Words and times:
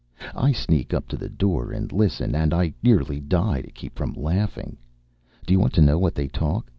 I 0.35 0.51
sneak 0.51 0.95
up 0.95 1.07
to 1.09 1.15
the 1.15 1.29
door 1.29 1.71
and 1.71 1.91
listen, 1.91 2.33
and 2.33 2.55
I 2.55 2.73
nearly 2.81 3.19
die 3.19 3.61
to 3.61 3.69
keep 3.69 3.95
from 3.95 4.13
laughing. 4.13 4.77
Do 5.45 5.53
you 5.53 5.59
want 5.59 5.73
to 5.73 5.81
know 5.83 5.99
what 5.99 6.15
they 6.15 6.27
talk? 6.27 6.65